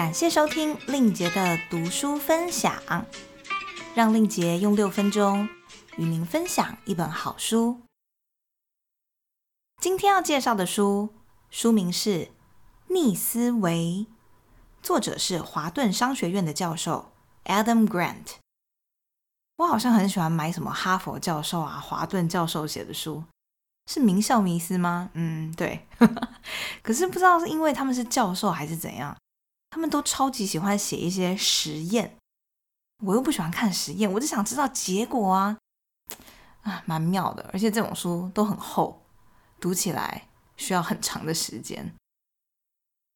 [0.00, 3.04] 感谢收听令杰的读书分享，
[3.94, 5.46] 让令杰用六分钟
[5.98, 7.82] 与您分享一本好书。
[9.78, 11.10] 今天要介绍的书，
[11.50, 12.08] 书名是
[12.88, 14.06] 《逆思维》，
[14.82, 17.12] 作者是华顿商学院的教授
[17.44, 18.36] Adam Grant。
[19.58, 23.22] 我好像很喜欢买什么哈佛教授啊、华顿教授写的书，
[23.86, 25.10] 是名校迷思吗？
[25.12, 25.86] 嗯，对。
[26.82, 29.14] 可是不知道是因为他们是教授还是怎样。
[29.70, 32.18] 他们都超级喜欢写一些实验，
[33.04, 35.58] 我又不喜欢看实验，我就想知道结果啊，
[36.62, 37.48] 啊，蛮妙的。
[37.52, 39.02] 而且这种书都很厚，
[39.60, 41.94] 读起来需要很长的时间。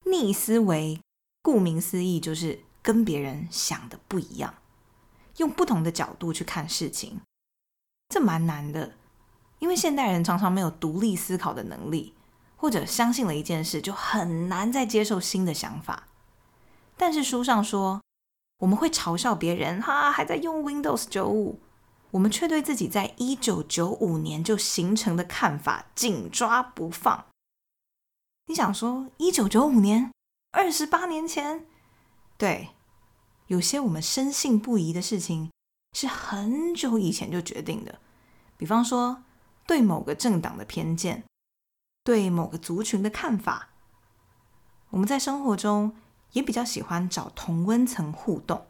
[0.07, 1.01] 逆思维，
[1.43, 4.55] 顾名思义就是跟别人想的不一样，
[5.39, 7.21] 用不同的角度去看事情，
[8.09, 8.95] 这蛮难的，
[9.59, 12.15] 因为现代人常常没有独立思考的能力，
[12.57, 16.07] 或者相信了一件事就很难再接受新的想法。
[16.97, 18.01] 但是书上说，
[18.59, 21.59] 我们会嘲笑别人，哈，还在用 Windows 九五，
[22.13, 27.27] 我们却对自己在一九九五年就形成的看法紧抓不放。
[28.47, 30.13] 你想说一九九五年，
[30.53, 31.67] 二十八年前，
[32.39, 32.71] 对，
[33.49, 35.51] 有些我们深信不疑的事情
[35.93, 37.99] 是很久以前就决定的，
[38.57, 39.25] 比方说
[39.67, 41.25] 对某个政党的偏见，
[42.05, 43.71] 对某个族群的看法，
[44.91, 45.97] 我们在生活中。
[46.35, 48.67] 也比较喜欢找同温层互动，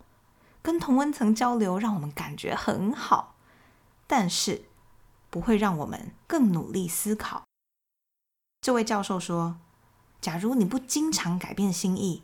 [0.63, 3.35] 跟同温层交流，让我们感觉很好，
[4.07, 4.67] 但是
[5.29, 7.45] 不会让我们更努力思考。
[8.61, 9.59] 这位教授说
[10.21, 12.23] ：“假如你不经常改变心意，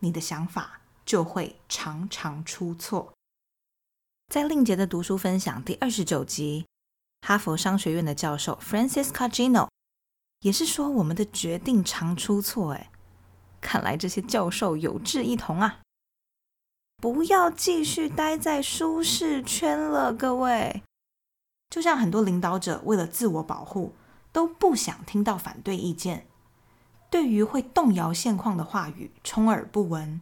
[0.00, 3.12] 你的想法就会常常出错。”
[4.28, 6.66] 在令杰的读书分享第二十九集，
[7.26, 9.68] 哈佛商学院的教授 Francis Cagino
[10.40, 12.72] 也是说，我们的决定常出错。
[12.72, 12.90] 哎。
[13.60, 15.80] 看来这些教授有志一同啊！
[16.96, 20.82] 不要继续待在舒适圈了，各位。
[21.70, 23.94] 就像很多领导者为了自我保护，
[24.32, 26.26] 都不想听到反对意见，
[27.08, 30.20] 对于会动摇现况的话语充耳不闻，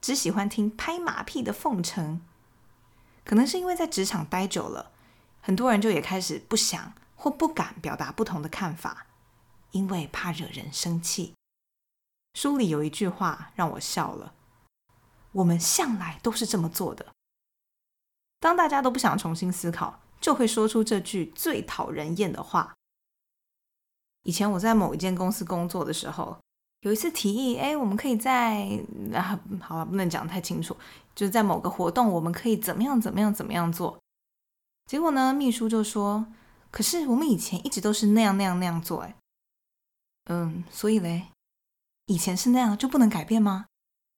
[0.00, 2.20] 只喜欢听拍马屁的奉承。
[3.24, 4.92] 可能是因为在职场待久了，
[5.40, 9.06] 很多人就也开始不想或不敢表达不同的看法，
[9.72, 11.34] 因为怕惹人生气。
[12.34, 14.34] 书里有一句话让我笑了
[15.32, 17.06] ：“我们向来都是这么做的。
[18.38, 22.74] 当大家都不想重新思考，就会说出这句最讨人厌的话。”
[24.24, 26.38] 以前我在某一间公司工作的时候，
[26.80, 28.68] 有一次提议：“哎，我们可以在……
[29.12, 30.76] 啊，好了，不能讲太清楚，
[31.14, 33.98] 就是在某个活动，我们可以怎么样、怎么样、怎么样做。”
[34.86, 36.26] 结果呢，秘书就说
[36.70, 39.16] ：“可是我们以前一直都是那样、那样、那样做。”哎，
[40.26, 41.28] 嗯，所以嘞。
[42.08, 43.66] 以前是那样，就不能改变吗？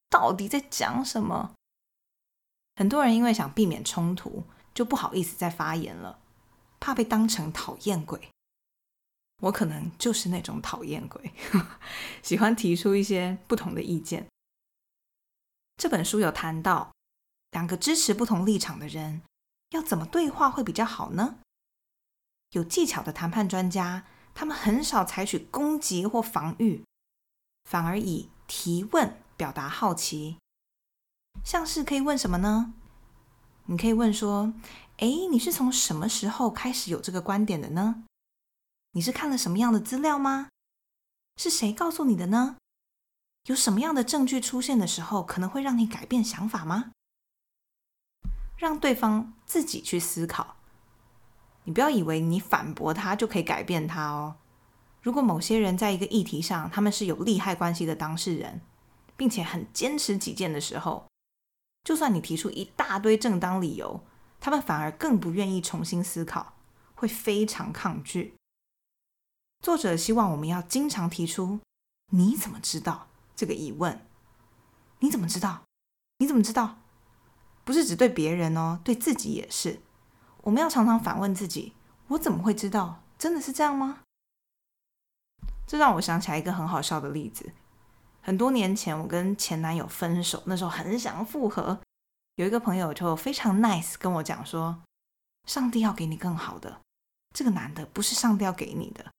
[0.08, 1.54] 到底在讲什么？
[2.76, 6.20] 很多人因为想避免冲突，就不好意思再发言了，
[6.78, 8.30] 怕被当成讨厌鬼。
[9.42, 11.32] 我可能就是那种讨厌鬼，
[12.22, 14.28] 喜欢提出一些不同的意见。
[15.76, 16.92] 这本书有谈到，
[17.50, 19.22] 两个支持不同立场的人
[19.70, 21.38] 要怎么对话会比较好呢？
[22.50, 26.84] 有技巧的谈判专家，他们很少采取攻击或防御。
[27.64, 30.38] 反而以提问表达好奇，
[31.44, 32.74] 像是可以问什么呢？
[33.66, 34.52] 你可以问说
[34.98, 38.04] ：“哎，你是从什么时候开始有这个观点的呢？
[38.92, 40.48] 你是看了什么样的资料吗？
[41.36, 42.56] 是谁告诉你的呢？
[43.44, 46.90] 有什么样的证据出现的时候，可能会让你改变想法吗？”
[48.58, 50.56] 让对方自己去思考，
[51.64, 54.36] 你不要以为你反驳他就可以改变他哦。
[55.02, 58.60] 如果某些人在一个议题上，他们是有利害关系的当事人，
[59.16, 61.06] 并且很坚持己见的时候，
[61.84, 64.02] 就算你提出一大堆正当理由，
[64.38, 66.54] 他们反而更不愿意重新思考，
[66.94, 68.34] 会非常抗拒。
[69.62, 71.60] 作者希望我们要经常提出
[72.12, 74.06] “你怎么知道”这个疑问。
[75.00, 75.62] 你怎么知道？
[76.18, 76.78] 你怎么知道？
[77.64, 79.80] 不是只对别人哦，对自己也是。
[80.42, 81.74] 我们要常常反问自己：
[82.08, 83.02] 我怎么会知道？
[83.18, 84.00] 真的是这样吗？
[85.70, 87.52] 这让我想起来一个很好笑的例子。
[88.20, 91.78] 很多年前，我跟前男友分手，那时候很想复合。
[92.34, 94.82] 有一个朋友就非常 nice 跟我讲说
[95.46, 96.80] ：“上帝要给你更好的，
[97.32, 99.12] 这个男的不是上帝要给你的。”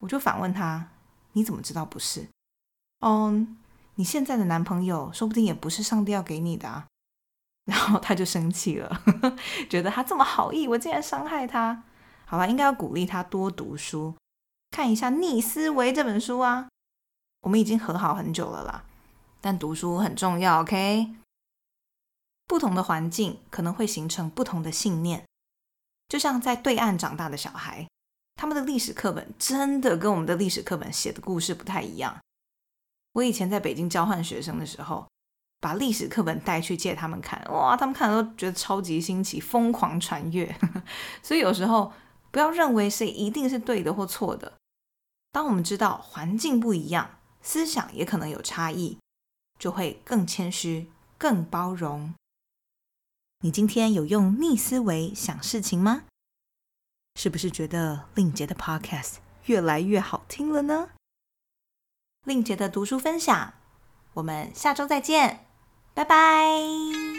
[0.00, 0.90] 我就反问他
[1.32, 2.28] ：“你怎么知道不是？”
[3.00, 3.46] 哦，
[3.94, 6.86] 你现在的男朋友说不定也不是上帝要给你的啊。
[7.64, 9.02] 然后他就生气了，
[9.70, 11.84] 觉得他这么好意，我竟然伤害他。
[12.26, 14.14] 好吧，应该要鼓励他多读书。
[14.74, 16.66] 看一下《逆思维》这本书啊，
[17.42, 18.84] 我们已经和好很久了啦。
[19.40, 21.14] 但读书很重要，OK？
[22.48, 25.24] 不同的环境可能会形成不同的信念，
[26.08, 27.86] 就像在对岸长大的小孩，
[28.34, 32.18] 他们的历史课本真的跟我们的历史课本写的故事不太一样。
[33.12, 35.06] 我以前在北京交换学生的时候，
[35.60, 40.52] 把历史课本带去借他们看，哇，他们看了都觉得超级新奇，疯狂传阅。
[41.22, 41.92] 所以有时候
[42.32, 44.52] 不要认为谁一定是对的或错的。
[45.34, 48.98] 当我们知道环境不一样，思想也可能有差异，
[49.58, 52.14] 就会更谦虚、更包容。
[53.40, 56.04] 你今天有用逆思维想事情吗？
[57.16, 59.14] 是不是觉得令杰的 Podcast
[59.46, 60.90] 越来越好听了呢？
[62.24, 63.54] 令杰的读书分享，
[64.12, 65.44] 我们下周再见，
[65.94, 67.13] 拜拜。